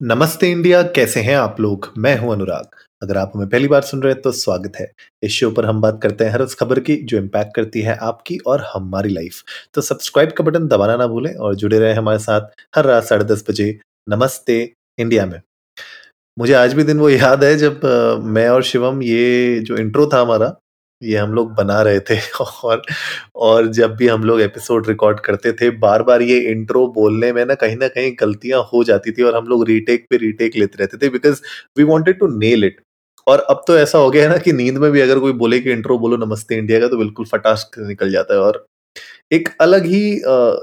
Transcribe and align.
नमस्ते 0.00 0.50
इंडिया, 0.50 0.82
कैसे 0.86 1.20
हैं 1.20 1.36
आप 1.36 1.60
लोग? 1.60 1.86
मैं 1.98 2.16
हूँ 2.18 2.32
अनुराग। 2.32 2.74
अगर 3.02 3.16
आप 3.16 3.32
हमें 3.34 3.48
पहली 3.48 3.68
बार 3.68 3.82
सुन 3.82 4.02
रहे 4.02 4.12
हैं 4.12 4.20
तो 4.22 4.32
स्वागत 4.32 4.72
है। 4.76 4.90
इस 5.22 5.32
शो 5.32 5.50
पर 5.50 5.66
हम 5.66 5.80
बात 5.80 6.00
करते 6.02 6.24
हैं 6.24 6.32
हर 6.32 6.42
उस 6.42 6.54
खबर 6.54 6.80
की, 6.80 6.96
जो 6.96 7.16
इम्पैक्ट 7.18 7.54
करती 7.56 7.82
है 7.82 7.96
आपकी 7.96 8.36
और 8.38 8.64
हमारी 8.74 9.08
लाइफ 9.08 9.42
तो 9.74 9.80
सब्सक्राइब 9.80 10.32
का 10.32 10.44
बटन 10.44 10.66
दबाना 10.68 10.96
ना 10.96 11.06
भूलें 11.06 11.34
और 11.34 11.54
जुड़े 11.54 11.78
रहे 11.78 11.92
हमारे 11.94 12.18
साथ 12.18 12.50
हर 12.76 12.84
रात 12.84 13.04
साढ़े 13.04 13.24
दस 13.24 13.44
बजे 13.50 13.78
नमस्ते 14.06 14.60
इंडिया 14.98 15.26
में। 15.26 15.40
मुझे 16.36 16.52
आज 16.54 16.74
भी 16.74 16.82
दिन 16.82 16.98
वो 16.98 17.08
याद 17.08 17.44
है 17.44 17.56
जब 17.56 17.80
मैं 18.26 18.48
और 18.48 18.62
शिवम 18.64 19.02
ये 19.02 19.60
जो 19.60 19.76
इंट्रो 19.76 20.10
था 20.12 20.20
हमारा 20.20 20.54
ये 21.02 21.16
हम 21.16 21.32
लोग 21.32 21.52
बना 21.54 21.80
रहे 21.82 22.00
थे 22.00 22.18
और 22.64 22.82
और 23.36 23.66
जब 23.68 23.96
भी 23.96 24.08
हम 24.08 24.24
लोग 24.24 24.40
एपिसोड 24.40 24.88
रिकॉर्ड 24.88 25.20
करते 25.20 25.52
थे 25.52 25.70
बार 25.78 26.02
बार 26.02 26.22
ये 26.22 26.38
इंट्रो 26.52 26.86
बोलने 26.88 27.32
में 27.32 27.44
ना 27.46 27.54
कहीं 27.54 27.76
ना 27.76 27.88
कहीं 27.88 28.12
गलतियाँ 28.20 28.62
हो 28.72 28.82
जाती 28.84 29.12
थी 29.12 29.22
और 29.22 29.36
हम 29.36 29.46
लोग 29.46 29.66
रीटेक 29.66 30.06
पे 30.10 30.16
रीटेक 30.16 30.56
लेते 30.56 30.78
रहते 30.78 30.96
थे 30.96 31.10
because 31.10 31.42
we 31.78 31.84
wanted 31.84 32.18
to 32.18 32.26
nail 32.38 32.64
it 32.64 32.80
और 33.26 33.40
अब 33.50 33.64
तो 33.68 33.78
ऐसा 33.78 33.98
हो 33.98 34.10
गया 34.10 34.22
है 34.22 34.28
ना 34.28 34.36
कि 34.38 34.52
नींद 34.52 34.78
में 34.78 34.90
भी 34.92 35.00
अगर 35.00 35.18
कोई 35.18 35.32
बोले 35.32 35.60
कि 35.60 35.72
इंट्रो 35.72 35.98
बोलो 35.98 36.16
नमस्ते 36.26 36.56
इंडिया 36.56 36.80
का 36.80 36.88
तो 36.88 36.96
बिल्कुल 36.96 37.26
फटाश 37.26 37.66
निकल 37.78 38.10
जाता 38.12 38.34
है। 38.34 38.40
और 38.40 38.66
एक 39.32 39.48
अलग 39.60 39.86
ही 39.86 40.02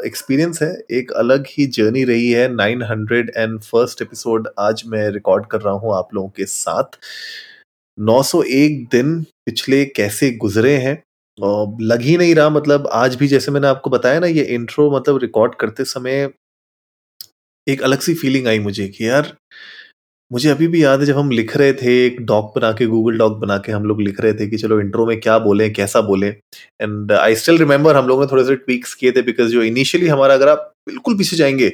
एक्सपीरियंस 0.07 0.61
है, 0.63 0.69
एक 0.91 1.11
अलग 1.13 1.45
ही 1.49 1.65
जर्नी 1.67 2.03
रही 2.03 2.31
है। 2.31 2.47
900 2.49 3.31
एंड 3.37 3.59
फ़र्स्ट 3.61 4.01
एपिसोड 4.01 4.47
आज 4.59 4.83
मैं 4.87 5.09
रिकॉर्ड 5.11 5.45
कर 5.45 5.61
रहा 5.61 5.73
हूँ 5.73 5.95
आप 5.95 6.13
लोगों 6.15 6.29
के 6.29 6.45
साथ। 6.45 6.97
901 7.97 8.85
दिन 8.91 9.21
पिछले 9.45 9.83
कैसे 9.85 10.31
गुजरे 10.31 10.75
हैं? 10.77 11.01
और 11.37 11.77
लग 11.81 12.01
ही 12.01 12.17
नहीं 12.17 12.35
रहा 12.35 12.49
मतलब 12.49 12.87
आज 12.93 13.15
भी 13.15 13.27
जैसे 13.27 13.51
मैंने 13.51 13.67
आपको 13.67 13.89
बताया 13.89 14.19
ना, 14.19 14.27
ये 14.27 14.43
इंट्रो 14.43 14.89
मतलब 14.97 15.17
रिकॉर्ड 15.17 15.55
करते 15.55 15.83
समय 15.85 16.29
एक 17.67 17.81
अलग 17.81 17.99
सी 17.99 18.13
फीलिंग 18.13 18.47
आई 18.47 18.59
मुझे 18.59 18.87
कि 18.87 19.07
यार, 19.07 19.35
मुझे 20.31 20.49
अभी 20.49 20.67
भी 20.67 20.83
याद 20.83 20.99
है 20.99 21.05
जब 21.05 21.17
हम 21.17 21.29
लिख 21.31 21.55
रहे 21.57 21.73
थे, 21.73 22.05
एक 22.05 22.19
डॉक 22.25 22.53
बना 22.55 22.71
के 22.71 22.85
गूगल 22.85 23.17
डॉक 23.17 23.37
बना 23.39 23.57
के 23.57 23.71
हम 23.71 23.85
लोग 23.85 24.01
लिख 24.01 24.19
रहे 24.21 24.33
थे 24.33 24.47
कि 24.47 24.57
चलो 24.57 24.79
इंट्रो 24.81 25.05
में 25.05 25.19
क्या 25.19 25.37
बोले, 25.39 25.69
कैसा 25.69 26.01
बोले। 26.01 26.27
एंड 26.81 27.11
आई 27.11 27.35
स्टिल 27.35 27.57
रिमेंबर 27.57 27.95
हम 27.95 28.07
लोगों 28.07 28.25
ने 28.25 28.31
थोड़े 28.31 28.43
से 28.45 28.55
ट्वीक्स 28.55 28.93
किए 28.95 29.11
थे 29.11 29.21
बिकॉज़ 29.21 29.51
जो 29.51 29.63
इनिशियली 29.63 30.07
हमारा 30.07 30.33
अगर 30.33 30.49
आप 30.49 30.71
बिल्कुल 30.87 31.17
पीछे 31.17 31.35
जाएँगे, 31.35 31.71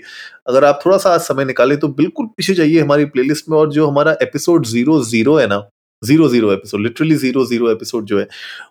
अगर 0.47 0.65
आप 0.65 0.81
थोड़ा 0.85 0.97
सा 0.97 1.09
आज 1.09 1.19
समय 1.21 1.45
निकालें 1.45 1.77
तो 1.79 1.87
बिल्कुल 1.87 2.27
पीछे 2.27 2.53
जाइए 2.53 2.79
हमारी 2.79 3.05
प्लेलिस्ट 3.07 3.49
में 3.49 3.57
और 3.57 3.71
जो 3.71 3.87
हमारा 3.87 4.15
एपिसोड 4.21 4.65
ज़ीरो 4.65 5.03
ज़ीरो 5.03 5.37
है 5.37 5.47
ना 5.47 5.67
zero 6.03 6.27
zero 6.29 6.51
episode 6.53 6.81
literally 6.81 7.15
zero 7.15 7.45
zero 7.45 7.71
episode 7.71 8.05
जो 8.05 8.19
है, 8.19 8.27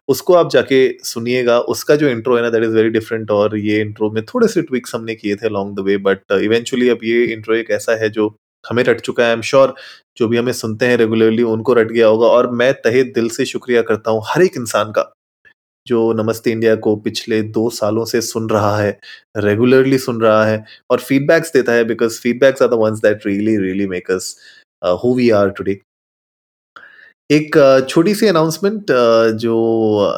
उसको 0.08 0.34
आप 0.34 0.50
जाके 0.50 0.78
सुनिएगा। 1.04 1.58
उसका 1.72 1.96
जो 1.96 2.08
इंट्रो 2.08 2.36
है 2.36 2.42
ना 2.42 2.50
दैट 2.50 2.62
इज़ 2.64 2.74
वेरी 2.74 2.88
डिफरेंट 2.90 3.30
और 3.30 3.56
ये 3.58 3.80
इंट्रो 3.80 4.10
में 4.10 4.24
थोड़े 4.24 4.48
से 4.48 4.62
ट्विक्स 4.62 4.94
हमने 4.94 5.14
किए 5.14 5.36
थे 5.36 5.46
along 5.46 5.76
the 5.76 5.84
way 5.86 5.96
but 6.06 6.32
eventually 6.32 6.88
अब 6.88 6.98
ये 7.04 7.24
इंट्रो 7.32 7.54
एक 7.54 7.70
ऐसा 7.70 7.96
है 8.02 8.08
जो 8.10 8.28
हमें 8.64 8.82
रट 8.84 9.00
चुका 9.00 9.22
है। 9.22 9.28
आई 9.28 9.34
एम 9.34 9.42
श्योर 9.42 9.74
जो 10.16 10.28
भी 10.28 10.36
हमें 10.36 10.52
सुनते 10.52 10.86
हैं 10.86 10.96
रेगुलरली 10.96 11.42
उनको 11.44 11.72
रट 11.74 11.92
गया 11.92 12.06
होगा 12.06 12.26
और 12.28 12.50
मैं 12.52 12.72
तहे 12.82 13.02
दिल 13.12 13.28
से 13.30 13.44
शुक्रिया 13.46 13.82
करता 13.82 14.10
हूँ 14.10 14.22
हर 14.26 14.42
एक 14.42 14.56
इंसान 14.56 14.92
का, 14.92 15.10
जो 15.86 16.12
नमस्ते 16.12 16.50
इंडिया 16.50 16.74
को 16.76 16.94
पिछले 17.02 17.42
दो 17.42 17.68
सालों 17.70 18.04
से 18.04 18.20
सुन 18.22 18.48
रहा 18.50 18.76
है 18.78 18.98
रेगुलरली 19.36 19.98
सुन 19.98 20.20
रहा 20.20 20.44
है 20.44 20.64
और 20.90 21.00
फीडबैक्स 21.00 21.52
देता 21.52 21.72
है 21.72 21.84
because 21.84 22.20
feedbacks 22.20 22.62
are 22.62 22.68
the 22.68 22.78
ones 22.80 22.98
that 23.02 23.26
really 23.26 23.56
really 23.58 23.86
make 23.88 24.10
us 24.10 24.36
who 25.04 25.14
we 25.14 25.30
are 25.30 25.50
today 25.50 25.78
एक 27.30 27.56
छोटी 27.88 28.14
सी 28.14 28.26
अनाउंसमेंट 28.26 28.90
जो 29.40 29.54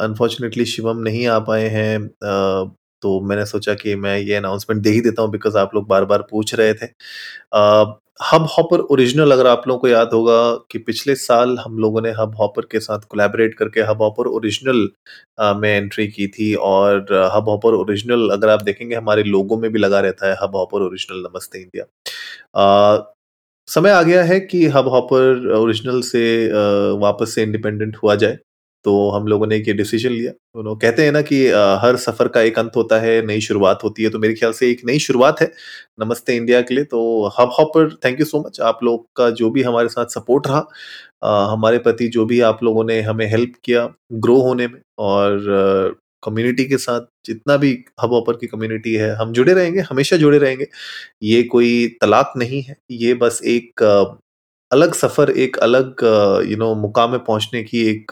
अनफॉर्चुनेटली 0.01 0.65
शिवम 0.65 0.97
नहीं 0.97 1.25
आ 1.27 1.39
पाए 1.39 1.67
हैं 1.69 2.07
तो 3.03 3.19
मैंने 3.29 3.45
सोचा 3.45 3.73
कि 3.73 3.95
मैं 3.95 4.17
ये 4.19 4.35
अनाउंसमेंट 4.35 4.81
दे 4.83 4.89
ही 4.89 5.01
देता 5.01 5.21
हूँ 5.21 5.31
बिकॉज़ 5.31 5.57
आप 5.57 5.75
लोग 5.75 5.87
बार 5.87 6.05
बार 6.05 6.21
पूछ 6.31 6.53
रहे 6.55 6.73
थे। 6.73 6.85
हब 8.23 8.47
हॉपर 8.57 8.79
ओरिजिनल 8.93 9.31
अगर 9.31 9.47
आप 9.47 9.63
लोगों 9.67 9.79
को 9.81 9.87
याद 9.87 10.09
होगा 10.13 10.39
कि 10.71 10.79
पिछले 10.79 11.15
साल 11.15 11.57
हम 11.59 11.77
लोगों 11.79 12.01
ने 12.01 12.11
हब 12.19 12.35
हॉपर 12.39 12.65
के 12.71 12.79
साथ 12.79 12.99
कोलैबोरेट 13.09 13.55
करके 13.59 13.81
हब 13.81 14.01
हॉपर 14.01 14.27
ओरिजिनल 14.29 14.87
में 15.61 15.69
एंट्री 15.69 16.07
की 16.07 16.27
थी 16.29 16.53
और 16.71 17.13
हब 17.35 17.49
हॉपर 17.49 17.73
ओरिजिनल 17.75 18.29
अगर 18.33 18.49
आप 18.49 18.63
देखेंगे 18.63 18.95
हमारे 18.95 19.23
लोगों 19.23 19.57
में 19.57 19.71
भी 19.71 19.79
लगा 19.79 19.99
रहता 19.99 20.29
है 20.29 20.37
हब 20.43 20.55
हॉपर 20.55 20.81
ओरिजिनल 20.81 21.23
नमस्ते 21.23 21.59
इंडिया। 21.61 21.85
समय 23.71 23.89
आ 23.91 24.01
गया 24.03 24.23
है 24.23 24.39
कि 24.41 24.65
हब 24.67 24.87
हॉपर 24.89 25.51
ओरिजिनल 25.55 26.01
से 26.03 26.23
वापस 27.01 27.35
से 27.35 27.43
इंडिपेंडेंट 27.43 27.97
हुआ 28.03 28.15
जाए। 28.15 28.37
तो 28.85 29.09
हम 29.09 29.27
लोगों 29.27 29.47
ने 29.47 29.57
ये 29.57 29.73
डिसीज़न 29.73 30.09
लिया। 30.09 30.31
यू 30.57 30.63
नो 30.63 30.75
कहते 30.75 31.03
हैं 31.05 31.11
ना 31.11 31.21
कि 31.21 31.45
हर 31.81 31.95
सफ़र 31.97 32.27
का 32.27 32.41
एक 32.41 32.57
अंत 32.59 32.71
होता 32.75 32.99
है, 32.99 33.25
नई 33.25 33.41
शुरुआत 33.41 33.83
होती 33.83 34.03
है। 34.03 34.09
तो 34.09 34.19
मेरे 34.19 34.33
ख्याल 34.33 34.51
से 34.53 34.69
एक 34.71 34.81
नई 34.85 34.99
शुरुआत 34.99 35.41
है। 35.41 35.51
नमस्ते 35.99 36.35
इंडिया 36.35 36.61
के 36.61 36.75
लिए। 36.75 36.83
तो 36.83 37.27
hub 37.39 37.51
hopper 37.59 37.93
thank 38.05 38.19
you 38.19 38.25
so 38.25 38.39
much 38.47 38.59
आप 38.61 38.79
लोग 38.83 39.05
का 39.15 39.29
जो 39.41 39.49
भी 39.49 39.63
हमारे 39.63 39.87
साथ 39.89 40.05
सपोर्ट 40.15 40.47
रहा 40.47 41.51
हमारे 41.51 41.77
प्रति 41.79 42.07
जो 42.07 42.25
भी 42.25 42.39
आप 42.41 42.63
लोगों 42.63 42.83
ने 42.85 43.01
हमें 43.01 43.25
हेल्प 43.31 43.53
किया 43.63 43.87
ग्रो 44.13 44.39
होने 44.41 44.67
में 44.67 44.79
और 44.99 45.99
कम्युनिटी 46.23 46.65
के 46.65 46.77
साथ, 46.77 47.01
जितना 47.25 47.57
भी 47.57 47.71
हब 48.03 48.13
हॉपर 48.13 48.33
की 48.33 48.47
कम्युनिटी 48.47 48.93
है, 48.93 49.13
हम 49.15 49.31
जुड़े 49.33 49.53
रहेंगे, 49.53 49.79
हमेशा 49.81 50.17
जुड़े 50.17 50.37
रहेंगे। 50.37 50.67
ये 51.23 51.43
कोई 51.45 51.87
तलाक 52.01 52.33
नहीं 52.37 52.61
है। 52.63 52.75
ये 52.91 53.13
बस 53.13 53.41
एक 53.45 53.83
अलग 54.71 54.93
सफ़र, 54.93 55.29
एक 55.31 55.57
अलग 55.59 56.03
यू 56.49 56.57
नो 56.57 56.73
मुकाम 56.77 57.11
में 57.11 57.23
पहुँचने 57.23 57.63
की 57.63 57.81
एक 57.89 58.11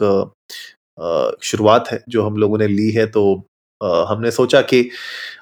शुरुआत 1.44 1.88
है, 1.92 2.03
जो 2.09 2.24
हम 2.24 2.38
लोगों 2.38 2.58
ने 2.58 2.68
ली 2.68 2.90
है। 2.92 3.06
तो 3.08 3.24
हमने 3.81 4.31
सोचा 4.31 4.62
कि 4.64 4.90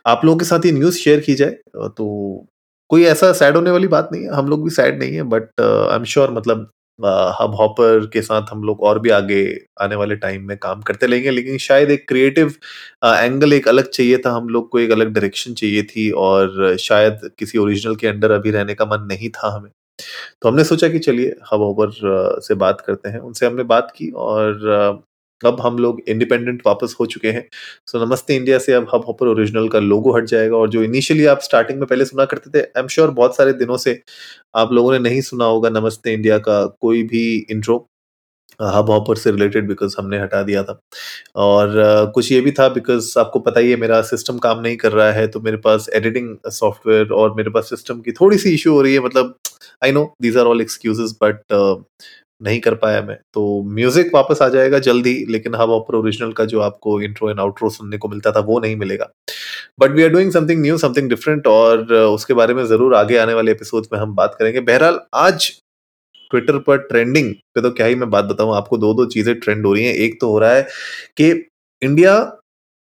आप 0.08 0.26
लोगों 0.26 0.38
के 0.40 0.46
साथ 0.46 0.66
ये 0.66 0.72
न्यूज़ 0.72 0.98
शेयर 0.98 1.20
की 1.20 1.36
जाए। 1.36 1.52
तो 1.78 2.46
कोई 2.90 3.04
ऐसा 3.06 3.32
सैड 3.34 3.56
होने 3.56 3.72
वाली 3.72 3.88
बात 3.88 4.10
नहीं 4.12 4.24
है। 4.24 4.34
हम 4.34 4.48
लोग 4.50 4.64
भी 4.64 4.70
सैड 4.72 5.00
नहीं 5.00 5.16
है 5.16 5.24
बट 5.26 5.62
आई 5.62 5.96
एम 5.96 6.04
श्योर 6.06 6.32
मतलब 6.32 6.70
हब 7.00 7.56
हॉपर 7.56 8.06
के 8.14 8.22
साथ 8.22 8.52
हम 8.52 8.64
लोग 8.64 8.82
और 8.84 9.00
भी 9.00 9.10
आगे 9.12 9.42
आने 9.82 9.96
वाले 9.96 10.16
टाइम 10.18 10.48
में 10.48 10.56
काम 10.58 10.82
करते 10.82 11.08
रहेंगे, 11.08 11.32
लेकिन 11.32 11.58
शायद 11.60 11.92
एक 11.92 12.08
क्रिएटिव 12.10 12.54
एंगल 13.06 13.54
एक 13.54 13.68
अलग 13.68 13.90
चाहिए 13.90 14.18
था, 14.18 14.32
हम 14.32 14.50
लोग 14.50 14.70
को 14.70 14.80
एक 14.80 14.92
अलग 14.92 15.14
डायरेक्शन 15.14 15.54
चाहिए 15.54 15.84
थी 15.86 16.10
और 16.20 16.76
शायद 16.80 17.30
किसी 17.40 17.58
ओरिजिनल 17.58 17.96
के 17.96 18.08
अंडर 18.08 18.32
अभी 18.32 18.52
रहने 18.52 18.76
का 18.76 18.86
मन 18.88 19.06
नहीं 19.10 19.30
था 19.32 19.56
हमें। 19.56 19.72
तो 20.42 20.50
हमने 20.50 20.64
सोचा 20.64 20.88
कि 20.90 21.00
चलिए 21.00 21.36
हब 21.54 21.62
हॉपर 21.62 21.92
से 22.44 22.56
बात 22.56 22.82
करते 22.82 23.10
हैं, 23.10 23.20
उनसे 23.20 23.46
हमने 23.46 23.64
बात 23.66 23.94
की 23.98 24.10
और 24.12 25.04
अब 25.46 25.60
हम 25.62 25.78
लोग 25.78 26.00
इंडिपेंडेंट 26.08 26.62
वापस 26.66 26.96
हो 27.00 27.06
चुके 27.06 27.32
हैं। 27.32 27.48
सो 27.88 27.98
so, 27.98 28.06
नमस्ते 28.06 28.36
इंडिया 28.36 28.58
से 28.60 28.74
अब 28.74 28.88
हब 28.94 29.04
हॉपर 29.08 29.28
ओरिजिनल 29.28 29.68
का 29.70 29.80
लोगो 29.80 30.16
हट 30.18 30.26
जाएगा 30.26 30.58
और 30.58 30.70
जो 30.70 30.84
इनिशियली 30.84 31.26
आप 31.26 31.42
स्टार्टिंग 31.42 31.80
में 31.80 31.88
पहले 31.88 32.06
सुना 32.06 32.26
करते 32.26 32.50
थे 32.50 32.64
आई 32.64 32.82
एम 32.82 32.88
श्योर 32.88 33.12
बहुत 33.12 33.36
सारे 33.38 33.54
दिनों 33.54 33.78
से 33.78 34.00
आप 34.56 34.72
लोगों 34.74 34.92
ने 34.92 35.00
नहीं 35.00 35.22
सुना 35.22 35.46
होगा 35.46 35.70
नमस्ते 35.70 36.14
इंडिया 36.14 36.38
का 36.40 36.66
कोई 36.82 37.04
भी 37.04 37.24
इंट्रो 37.52 37.86
हब 38.62 38.90
हॉपर 38.90 39.16
से 39.18 39.32
रिलेटेड 39.32 39.68
बिकॉज़ 39.68 39.96
हमने 40.00 40.20
हटा 40.20 40.42
दिया 40.44 40.64
था। 40.64 40.80
और 41.36 41.78
अ, 41.78 42.06
कुछ 42.12 42.32
ये 42.32 42.40
भी 42.42 42.52
था 42.52 42.68
बिकॉज़ 42.70 43.14
आपको 43.20 43.40
पता 43.40 43.60
ही 43.60 43.70
है 43.72 43.76
मेरा 43.78 44.02
सिस्टम 44.02 44.38
काम 44.38 44.60
नहीं 44.60 44.78
कर 44.78 44.92
रहा 44.92 45.12
है 45.12 45.28
तो 45.28 45.40
मेरे 45.40 45.58
पास 45.58 45.90
एडिटिंग 45.94 46.36
सॉफ्टवेयर 46.52 47.12
और 47.14 47.36
मेरे 47.36 47.50
पास 47.50 47.70
सिस्टम 47.70 48.00
की 48.02 48.12
थोड़ी 48.12 48.38
सी 48.38 48.54
इशू 48.54 48.74
हो 48.74 48.82
रही 48.82 48.94
है 48.94 49.00
मतलब 49.00 49.36
I 49.84 49.92
know 49.92 50.06
these 50.22 50.38
are 50.38 50.46
all 50.46 50.62
excuses 50.62 51.16
but 51.24 51.42
नहीं 52.42 52.60
कर 52.60 52.76
पाया 52.76 53.02
मैं। 53.02 53.18
तो 53.34 53.62
म्यूज़िक 53.68 54.12
वापस 54.14 54.42
आ 54.42 54.48
जाएगा 54.50 54.80
जल्दी, 54.80 55.14
लेकिन 55.30 55.56
हब 55.56 55.70
हॉपर 55.70 55.96
ओरिजिनल 55.96 56.32
का 56.32 56.46
जो 56.46 56.60
आपको 56.62 57.00
इंट्रो 57.02 57.30
एंड 57.30 57.40
आउट्रो 57.40 57.70
सुनने 57.70 57.98
को 57.98 58.08
मिलता 58.08 58.32
था, 58.32 58.40
वो 58.40 58.60
नहीं 58.60 58.76
मिलेगा। 58.76 59.10
But 59.80 59.92
we 59.92 60.04
are 60.04 60.10
doing 60.10 60.32
something 60.32 60.62
new 60.62 60.78
something 60.78 61.10
different 61.10 61.48
और 61.48 61.94
उसके 61.94 62.34
बारे 62.34 62.54
में 62.54 62.66
ज़रूर 62.66 62.96
आगे 62.96 63.18
आने 63.18 63.34
वाले 63.34 63.52
एपिसोड 63.52 63.86
में 63.94 64.00
हम 64.00 64.16
बात 64.16 64.36
करेंगे। 64.40 64.60
बहरहाल, 64.62 65.00
आज 65.16 65.52
ट्विटर 66.32 66.58
पर 66.60 66.78
ट्रेंडिंग 66.80 67.34
पे 67.56 67.62
तो 67.62 67.72
क्या 67.72 67.86
ही 67.86 67.96
मैं 67.96 68.10
बात 68.10 68.26
बताऊँ, 68.26 68.56
आपको 68.56 68.78
दो 68.78 68.94
दो 68.94 69.06
चीज़ें 69.08 69.34
ट्रेंड 69.40 69.66
हो 69.66 69.74
रही 69.74 69.86
हैं। 69.86 69.94
एक 69.96 70.20
तो 70.22 70.30
हो 70.30 70.40
रहा 70.40 70.54
है 70.54 70.68
कि 71.18 71.32
इंडिया 71.82 72.37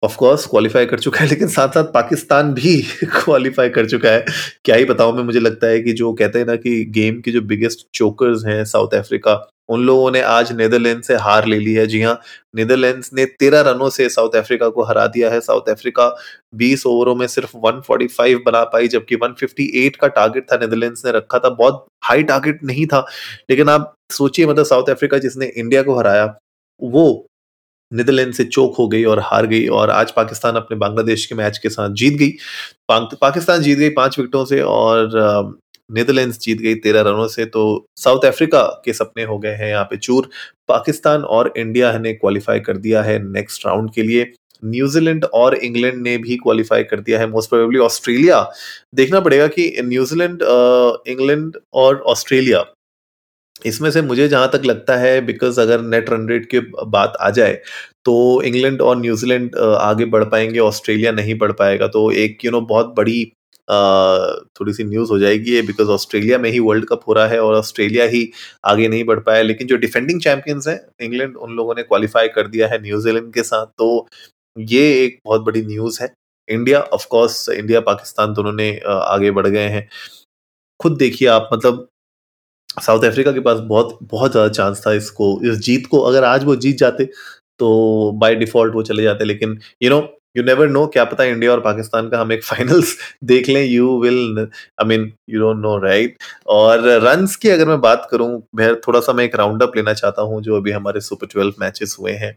ऑफ़ 0.05 0.17
कोर्स 0.17 0.47
क्वालिफाई 0.47 0.87
कर 0.87 0.99
चुका 0.99 1.21
है, 1.21 1.29
लेकिन 1.29 1.49
साथ 1.49 1.69
साथ 1.69 1.85
पाकिस्तान 1.85 2.53
भी 2.55 2.83
क्वालिफाई 3.05 3.69
कर 3.69 3.89
चुका 3.89 4.11
है। 4.11 4.25
क्या 4.65 4.77
ही 4.77 4.85
बताऊँ, 4.85 5.17
मैं, 5.17 5.25
मुझे 5.25 5.41
लगता 5.41 5.67
है 5.67 5.81
कि 5.81 5.93
जो 5.93 6.13
कहते 6.13 6.39
हैं 6.39 6.47
ना 6.47 6.57
कि 6.57 6.85
गेम 6.85 7.21
के 7.21 7.31
जो 7.31 7.41
बिगेस्ट 7.43 7.87
चोकर्स 7.95 8.47
हैं 8.47 8.65
साउथ 8.65 8.95
अफ्रीका 8.95 9.51
उन 9.69 9.85
लोगों 9.85 10.11
ने 10.11 10.21
आज 10.21 10.53
नीदरलैंड 10.53 11.03
से 11.03 11.15
हार 11.15 11.47
ले 11.47 11.59
ली 11.59 11.73
है। 11.75 11.87
जी 11.87 12.01
हाँ 12.03 12.21
नीदरलैंड्स 12.57 13.11
ने 13.15 13.25
तेरह 13.25 13.61
रनों 13.61 13.89
से 13.91 14.09
साउथ 14.09 14.37
अफ्रीका 14.37 14.69
को 14.69 14.83
हरा 14.83 15.07
दिया 15.07 15.31
है। 15.31 15.41
साउथ 15.41 15.69
अफ्रीका 15.69 16.09
20 16.55 16.87
ओवरों 16.87 17.15
में 17.15 17.27
सिर्फ़ 17.27 17.57
145 17.57 18.39
बना 18.47 18.63
पाई, 18.65 18.89
जबकि 18.89 19.17
158 19.17 19.97
का 19.97 20.09
टारगेट 20.09 20.47
था 20.53 20.57
नीदरलैंड्स 20.57 21.05
ने 21.07 21.13
रखा 21.13 21.39
था। 21.39 21.49
बहुत 21.49 21.87
हाई 22.05 22.23
टारगेट 22.23 22.61
नहीं 22.65 22.87
था, 22.87 23.07
लेकिन 23.51 23.69
आप 23.69 23.95
सोचिए 24.13 24.47
मतलब 24.47 24.65
साउथ 24.65 24.91
अफ्रीका 24.91 25.19
जिसने 25.19 25.47
इंडिया 25.57 25.83
को 25.83 25.99
हराया, 25.99 26.35
वो 26.83 27.27
नीदरलैंड 27.95 28.33
से 28.35 28.45
चोक 28.45 28.77
हो 28.79 28.87
गई 28.89 29.05
और 29.05 29.21
हार 29.23 29.47
गई 29.47 29.67
और 29.69 29.91
आज 29.91 30.11
पाकिस्तान 30.13 30.57
अपने 30.57 30.77
बांग्लादेश 30.79 31.27
के 31.27 31.35
मैच 31.35 31.59
के 31.59 31.69
साथ 31.69 31.95
जीत 31.95 32.19
गई। 32.19 32.33
पाकिस्तान 32.91 33.63
जीत 33.63 33.79
गई 33.79 33.89
पाँच 33.93 34.19
विकेटों 34.19 34.45
से 34.45 34.61
और 34.63 35.57
नीदरलैंड्स 35.91 36.39
जीत 36.41 36.59
गई 36.59 36.75
तेरह 36.77 37.01
रनों 37.03 37.27
से। 37.29 37.45
तो 37.47 37.65
साउथ 37.97 38.25
अफ्रीका 38.25 38.63
के 38.85 38.93
सपने 38.93 39.25
हो 39.25 39.39
गए 39.39 39.55
हैं 39.55 39.69
यहाँ 39.69 39.85
पे 39.85 39.97
चूर। 39.97 40.29
पाकिस्तान 40.69 41.23
और 41.25 41.53
इंडिया 41.57 41.97
ने 41.99 42.13
क्वालिफाई 42.13 42.61
कर 42.61 42.77
दिया 42.79 43.03
है 43.03 43.19
नेक्स्ट 43.25 43.67
राउंड 43.67 43.93
के 43.95 44.03
लिए। 44.03 44.33
न्यूजीलैंड 44.63 45.25
और 45.25 45.55
इंग्लैंड 45.57 46.03
ने 46.03 46.17
भी 46.19 46.37
क्वालिफाई 46.37 46.83
कर 46.85 47.01
दिया 47.01 47.19
है। 47.21 47.27
मोस्ट 47.31 47.51
प्रोबेबली 47.51 47.79
ऑस्ट्रेलिया 47.79 48.41
देखना 48.95 49.21
पड़ेगा 49.21 49.47
कि 49.49 49.73
न्यूजीलैंड 49.83 50.43
इंग्लैंड 51.09 51.57
और 51.75 52.01
ऑस्ट्रेलिया 52.07 52.65
इसमें 53.57 53.91
से 53.91 54.03
मुझे 54.03 54.27
जहाँ 54.29 54.49
तक 54.53 54.63
लगता 54.65 54.97
है 54.97 55.21
बिकॉज़ 55.21 55.61
अगर 55.61 55.81
नेट 55.83 56.11
रन 56.11 56.29
रेट 56.29 56.47
की 56.51 56.61
बात 56.87 57.17
आ 57.21 57.31
जाए 57.31 57.53
तो 58.05 58.43
इंग्लैंड 58.43 58.83
और 58.83 58.97
न्यूजीलैंड 58.97 59.57
आगे 59.59 60.05
बढ़ 60.07 60.25
पाएँगे 60.25 60.59
ऑस्ट्रेलिया 60.59 61.13
नहीं 61.13 61.35
बढ़ 61.39 61.53
पाएगा 61.53 61.87
तो 61.89 62.11
एक 62.13 62.45
यू 62.45 62.51
नो 62.51 62.61
बहुत 62.63 62.95
बड़ी 62.97 63.25
थोड़ी 64.59 64.73
सी 64.73 64.85
न्यूज़ 64.85 65.11
हो 65.11 65.19
जाएगी 65.19 65.53
ये 65.53 65.63
बिकॉज़ 65.63 65.89
ऑस्ट्रेलिया 65.91 66.39
में 66.39 66.51
ही 66.51 66.59
वर्ल्ड 66.61 66.85
कप 66.89 67.01
हो 67.09 67.13
रहा 67.13 67.27
है 67.27 67.41
और 67.43 67.55
ऑस्ट्रेलिया 67.55 68.05
ही 68.07 68.29
आगे 68.65 68.89
नहीं 68.89 69.05
बढ़ 69.05 69.21
पाया, 69.21 69.43
लेकिन 69.43 69.67
जो 69.67 69.77
डिफेंडिंग 69.77 70.21
चैंपियंस 70.21 70.69
हैं 70.69 70.79
इंग्लैंड 71.03 71.37
उन 71.37 71.55
लोगों 71.57 71.75
ने 71.75 71.83
क्वालिफाई 71.83 72.29
कर 72.29 72.49
दिया 72.49 72.69
है 72.69 72.81
न्यूजीलैंड 72.83 73.33
के 73.35 73.43
साथ 73.43 73.67
तो 73.79 74.07
ये 74.57 74.83
एक 75.05 75.19
बहुत 75.27 75.43
बड़ी 75.43 75.63
न्यूज़ 75.67 76.03
है। 76.03 76.13
India 76.49 76.81
of 76.83 77.07
course 77.11 77.49
India 77.51 77.81
Pakistan 77.83 78.35
दोनों 78.35 78.53
ने 78.53 78.71
आगे 78.87 79.31
बढ़ 79.31 79.47
गए 79.47 79.69
हैं। 79.69 79.89
खुद 80.81 80.97
देखिए 80.99 81.29
आप 81.29 81.49
मतलब 81.53 81.87
साउथ 82.77 83.05
अफ्रीका 83.05 83.33
के 83.33 83.41
पास 83.41 83.59
बहुत 83.65 83.99
बहुत 84.03 84.33
ज़्यादा 84.33 84.49
चांस 84.51 84.83
था 84.87 84.93
इसको, 84.95 85.41
इस 85.45 85.59
जीत 85.61 85.87
को। 85.87 86.01
अगर 86.03 86.25
आज 86.25 86.45
वो 86.45 86.57
जीत 86.57 86.79
जाते 86.79 87.05
तो 87.61 88.13
बाय 88.21 88.35
डिफ़ॉल्ट 88.35 88.75
वो 88.75 88.83
चले 88.83 89.03
जाते। 89.03 89.25
लेकिन 89.25 89.59
you 89.83 89.91
know 89.91 90.01
you 90.37 90.43
never 90.45 90.69
know 90.69 90.87
क्या 90.87 91.05
पता 91.05 91.25
इंडिया 91.25 91.51
और 91.53 91.61
पाकिस्तान 91.61 92.09
का 92.11 92.21
हम 92.21 92.33
एक 92.33 92.43
फाइनल्स 92.45 92.97
देख 93.25 93.49
लें। 93.49 93.63
You 93.65 93.99
will 94.01 94.39
I 94.41 94.87
mean 94.89 95.11
you 95.31 95.41
don't 95.41 95.59
know 95.59 95.77
right 95.79 96.17
और 96.49 96.81
रन्स 97.03 97.37
की 97.37 97.49
अगर 97.49 97.69
मैं 97.69 97.81
बात 97.81 98.09
करूँ, 98.11 98.43
मैं 98.57 98.75
थोड़ा 98.81 99.01
सा 99.01 99.13
मैं 99.13 99.25
एक 99.25 99.37
राउंड 99.37 99.63
अप 99.63 99.77
लेना 99.77 99.93
चाहता 99.95 100.23
हूँ, 100.23 100.41
जो 100.43 100.57
अभी 100.57 100.71
हमारे 100.73 101.01
सुपर 101.01 101.27
ट्वेल्व 101.27 101.55
मैचेस 101.61 101.97
हुए 102.01 102.13
हैं। 102.15 102.37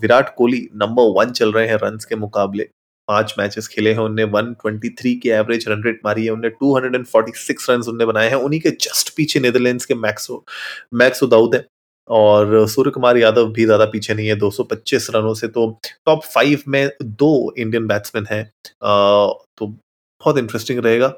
विराट 0.00 0.34
कोहली 0.36 0.68
नंबर 0.76 1.12
वन 1.18 1.32
चल 1.32 1.52
रहे 1.52 1.66
हैं 1.68 1.78
रन्स 1.84 2.04
के 2.04 2.16
मुकाबले। 2.16 2.68
पाँच 3.08 3.34
मैचेस 3.38 3.68
खेले 3.68 3.92
हैं 3.92 4.00
उनने 4.00 4.24
123 4.26 5.14
की 5.22 5.30
एवरेज 5.30 5.64
रन 5.68 5.82
रेट 5.84 6.00
मारी 6.04 6.24
है 6.24 6.30
उनने 6.30 6.48
246 6.62 7.68
रन 7.70 7.82
उनने 7.88 8.06
बनाए 8.06 8.28
हैं, 8.28 8.36
उन्हीं 8.36 8.60
के 8.60 8.70
जस्ट 8.70 9.14
पीछे 9.16 9.40
नेदरलैंड्स 9.40 9.84
के 9.86 9.94
मैक्सो 9.96 10.44
मैक्सो 10.94 11.26
दाऊद 11.28 11.54
है। 11.54 11.64
और 12.08 12.66
सूर्य 12.68 12.90
कुमार 12.90 13.16
यादव 13.18 13.50
भी 13.52 13.64
ज़्यादा 13.64 13.84
पीछे 13.86 14.14
नहीं 14.14 14.28
है 14.28 14.34
225 14.36 15.08
रनों 15.14 15.34
से 15.34 15.48
तो 15.48 15.66
टॉप 16.06 16.24
फाइव 16.24 16.62
में 16.68 16.88
दो 17.02 17.32
इंडियन 17.58 17.86
बैट्समैन 17.86 18.26
हैं। 18.30 18.44
तो 18.78 19.66
बहुत 19.66 20.38
इंटरेस्टिंग 20.38 20.78
रहेगा। 20.78 21.14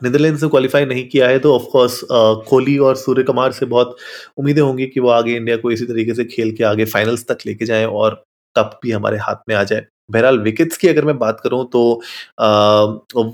नीदरलैंड 0.00 0.38
ने 0.42 0.48
क्वालिफाई 0.48 0.84
नहीं 0.84 1.08
किया 1.08 1.28
है 1.28 1.38
तो 1.38 1.54
ऑफकोर्स 1.54 2.00
कोहली 2.12 2.76
और 2.80 2.96
सूर्य 2.96 3.22
कुमार 3.22 3.52
से 3.52 3.66
बहुत 3.66 3.96
उम्मीदें 4.38 4.62
होंगी 4.62 4.86
कि 4.86 5.00
वो 5.00 5.08
आगे 5.10 5.36
इंडिया 5.36 5.56
को 5.56 5.70
इसी 5.70 5.86
तरीके 5.86 6.14
से 6.14 6.24
खेल 6.26 6.52
के 6.56 6.64
आगे 6.64 6.84
फाइनल्स 6.86 7.24
तक 7.28 7.46
लेके 7.46 7.64
जाएँ 7.64 7.86
और 7.86 8.22
कप 8.56 8.78
भी 8.82 8.90
हमारे 8.90 9.18
हाथ 9.18 9.48
में 9.48 9.54
आ 9.56 9.62
जाए। 9.64 9.86
बहरहाल 10.12 10.38
विकेट्स 10.40 10.76
की 10.76 10.88
अगर 10.88 11.04
मैं 11.04 11.18
बात 11.18 11.40
करूँ 11.40 11.64
तो 11.72 11.82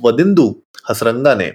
वदिंदु 0.04 0.48
हसरंगा 0.90 1.34
ने 1.34 1.50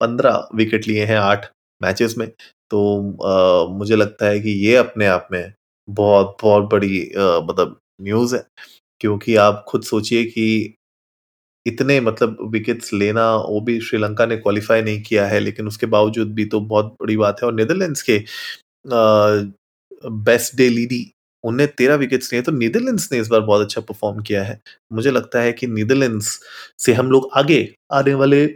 पंद्रह 0.00 0.48
विकेट 0.54 0.88
लिए 0.88 1.04
हैं 1.06 1.18
आठ 1.18 1.46
मैचेस 1.80 2.14
में। 2.18 2.28
तो 2.70 2.80
आ, 3.24 3.76
मुझे 3.78 3.96
लगता 3.96 4.26
है 4.26 4.40
कि 4.40 4.50
ये 4.66 4.76
अपने 4.76 5.06
आप 5.06 5.28
में 5.32 5.52
बहुत 5.88 6.36
बहुत 6.42 6.70
बड़ी 6.72 7.00
मतलब 7.44 7.78
न्यूज़ 8.02 8.34
है। 8.36 8.42
क्योंकि 9.00 9.36
आप 9.36 9.64
खुद 9.68 9.82
सोचिए 9.84 10.24
कि 10.26 10.74
इतने 11.66 12.00
मतलब 12.00 12.38
विकेट्स 12.52 12.92
लेना 12.92 13.34
वो 13.36 13.60
भी 13.60 13.80
श्रीलंका 13.80 14.26
ने 14.26 14.36
क्वालिफाई 14.36 14.82
नहीं 14.82 15.02
किया 15.02 15.26
है 15.26 15.40
लेकिन 15.40 15.66
उसके 15.68 15.86
बावजूद 15.86 16.34
भी 16.34 16.44
तो 16.46 16.60
बहुत 16.62 16.94
बड़ी 17.02 17.16
बात 17.16 17.42
है। 17.42 17.46
और 17.48 17.54
नेदरलैंड्स 17.54 18.02
के 18.02 18.18
आ, 18.18 19.52
बेस्ट 20.04 20.56
डे 20.56 20.68
लीडी 20.68 21.02
उन्हें 21.46 21.68
तेरह 21.68 21.94
विकेट्स 21.96 22.32
लिए 22.32 22.42
तो 22.42 22.52
नीदरलैंड्स 22.52 23.08
ने 23.12 23.18
इस 23.18 23.28
बार 23.28 23.40
बहुत 23.42 23.64
अच्छा 23.64 23.80
परफॉर्म 23.82 24.22
किया 24.22 24.42
है। 24.44 24.60
मुझे 24.92 25.10
लगता 25.10 25.40
है 25.40 25.52
कि 25.52 25.66
नीदरलैंड्स 25.68 26.38
से 26.78 26.92
हम 26.94 27.10
लोग 27.10 27.30
आगे 27.36 27.68
आने 27.92 28.14
वाले 28.14 28.46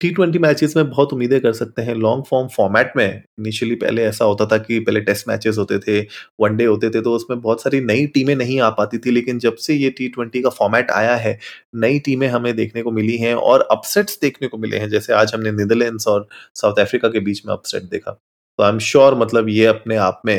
टी 0.00 0.10
ट्वेंटी 0.10 0.38
मैचेस 0.38 0.76
में 0.76 0.88
बहुत 0.90 1.12
उम्मीदें 1.12 1.40
कर 1.40 1.52
सकते 1.52 1.82
हैं। 1.82 1.94
लॉन्ग 1.94 2.24
फॉर्म 2.24 2.46
फॉर्मेट 2.48 2.92
में 2.96 3.06
इनिशियली 3.06 3.74
पहले 3.76 4.04
ऐसा 4.04 4.24
होता 4.24 4.46
था 4.46 4.58
कि 4.58 4.78
पहले 4.80 5.00
टेस्ट 5.00 5.28
मैचेस 5.28 5.58
होते 5.58 5.78
थे 5.78 6.00
वनडे 6.40 6.64
होते 6.64 6.90
थे 6.90 7.00
तो 7.02 7.12
उसमें 7.14 7.40
बहुत 7.40 7.62
सारी 7.62 7.80
नई 7.80 8.06
टीमें 8.06 8.34
नहीं 8.36 8.60
आ 8.60 8.70
पाती 8.70 8.98
थी, 8.98 9.10
लेकिन 9.10 9.38
जब 9.38 9.56
से 9.56 9.74
ये 9.74 9.90
टी 9.90 10.08
ट्वेंटी 10.08 10.42
का 10.42 10.50
फॉर्मेट 10.50 10.90
आया 10.90 11.16
है, 11.16 11.38
नई 11.76 11.98
टीमें 11.98 12.26
हमें 12.28 12.54
देखने 12.56 12.82
को 12.82 12.90
मिली 12.92 13.16
हैं 13.16 13.34
और 13.34 13.66
अपसेट्स 13.70 14.18
देखने 14.22 14.48
को 14.48 14.58
मिले 14.58 14.78
हैं। 14.78 14.88
जैसे 14.88 15.12
आज 15.12 15.34
हमने 15.34 15.52
नीदरलैंड्स 15.52 16.08
और 16.08 16.26
साउथ 16.54 16.80
अफ्रीका 16.80 17.08
के 17.08 17.20
बीच 17.20 17.44
में 17.46 17.52
अपसेट 17.54 17.82
देखा। 17.84 18.10
तो 18.10 18.62
आई 18.62 18.70
एम 18.70 18.78
श्योर 18.80 19.14
मतलब 19.14 19.48
ये 19.48 19.66
अपने 19.66 19.96
आप 19.98 20.22
में 20.26 20.38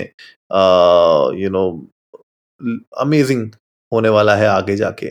यू 1.42 1.50
नो 1.50 1.70
अमेजिंग 3.02 3.50
होने 3.92 4.10
वाला 4.10 4.36
है 4.36 4.48
आगे 4.48 4.76
जाके। 4.76 5.10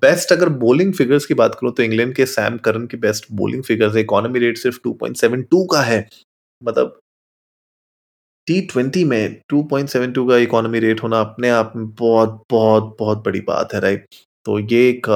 बेस्ट 0.00 0.32
अगर 0.32 0.48
बॉलिंग 0.60 0.92
फिगर्स 0.94 1.26
की 1.26 1.34
बात 1.34 1.54
करूँ 1.60 1.72
तो 1.74 1.82
इंग्लैंड 1.82 2.14
के 2.16 2.26
सैम 2.28 2.56
करन 2.64 2.86
की 2.86 2.96
best 2.98 3.26
bowling 3.32 3.62
figures 3.64 3.96
economy 3.96 4.38
rate 4.38 4.58
सिर्फ़ 4.58 4.78
2.72 4.84 5.64
का 5.72 5.82
है। 5.82 6.06
मतलब 6.62 6.98
टी 8.46 8.60
ट्वेंटी 8.62 9.04
में 9.04 9.40
2.72 9.50 10.26
का 10.28 10.36
इकोनॉमी 10.38 10.78
रेट 10.80 11.02
होना 11.02 11.20
अपने 11.20 11.50
आप 11.50 11.72
में 11.76 11.86
बहुत 11.90 12.42
बहुत 12.50 12.96
बहुत 12.98 13.22
बड़ी 13.24 13.40
बात 13.42 13.72
है 13.74 13.80
राइट 13.80 14.06
तो 14.46 14.58
ये 14.60 14.88
एक 14.88 15.06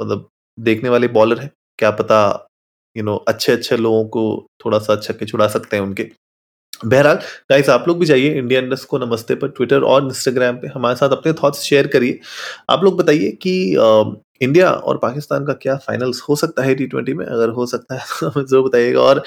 मतलब 0.00 0.28
देखने 0.58 0.88
वाले 0.88 1.08
बॉलर 1.10 1.40
है। 1.40 1.50
क्या 1.78 1.90
पता 1.92 2.18
यू 2.96 3.02
नो 3.04 3.14
अच्छे 3.28 3.52
अच्छे 3.52 3.76
लोगों 3.76 4.04
को 4.08 4.22
थोड़ा 4.64 4.78
सा 4.78 4.96
छक्के 5.00 5.26
छुड़ा 5.26 5.48
सकते 5.48 5.76
हैं 5.76 5.82
उनके। 5.84 6.08
बहरहाल 6.80 7.16
गाइस 7.50 7.68
आप 7.70 7.84
लोग 7.88 7.98
भी 7.98 8.06
जाइए 8.06 8.32
इंडिया 8.34 8.60
इंडस 8.60 8.84
को 8.84 8.98
नमस्ते 8.98 9.34
पर 9.34 9.48
ट्विटर 9.48 9.82
और 9.82 10.04
इंस्टाग्राम 10.04 10.56
पे, 10.56 10.66
हमारे 10.68 10.96
साथ 10.96 11.10
अपने 11.10 11.32
थॉट्स 11.34 11.60
शेयर 11.60 11.86
करिए। 11.86 12.18
आप 12.70 12.84
लोग 12.84 12.98
बताइए 12.98 13.30
कि 13.42 13.54
इंडिया 14.40 14.70
और 14.70 14.98
पाकिस्तान 14.98 15.46
का 15.46 15.52
क्या 15.54 15.76
फाइनल्स 15.78 16.20
हो 16.28 16.36
सकता 16.36 16.62
है 16.62 16.74
टी 16.74 16.86
ट्वेंटी 16.86 17.14
में? 17.14 17.24
अगर 17.26 17.48
हो 17.50 17.66
सकता 17.66 17.94
है 17.94 18.04
तो 18.20 18.28
हमें 18.28 18.44
ज़रूर 18.46 18.68
बताइएगा। 18.68 19.00
और 19.00 19.22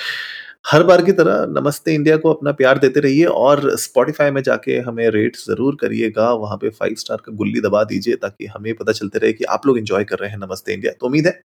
हर 0.68 0.84
बार 0.84 1.02
की 1.02 1.12
तरह 1.14 1.46
नमस्ते 1.52 1.94
इंडिया 1.94 2.18
को 2.18 2.34
अपना 2.34 2.52
प्यार 2.54 2.78
देते 2.78 3.00
रहिए 3.00 3.26
और 3.26 3.76
स्पॉटिफाई 3.80 4.32
में 4.32 4.42
जाके 4.44 4.78
हमें 4.80 5.10
रेट 5.12 5.38
ज़रूर 5.38 5.78
करिएगा। 5.82 6.32
वहाँ 6.34 6.58
पे 6.58 6.70
फाइव 6.72 6.96
स्टार 7.00 7.18
का 7.26 7.36
गुल्ली 7.36 7.62
दबा 7.62 7.84
दीजिए 7.86 8.16
ताकि 8.18 8.46
हमें 8.48 8.74
पता 8.76 8.92
चलते 8.92 9.20
रहे 9.20 9.34
कि 9.34 9.44
आप 9.46 9.68
लोग 9.68 9.78
एंजॉय 9.78 10.04
कर 10.04 10.20
रहे 10.20 10.30
हैं 10.30 10.38
नमस्ते 10.40 10.74
इंडिया 10.74 10.92
तो 10.92 11.06
उम्मीद 11.06 11.28
है 11.28 11.42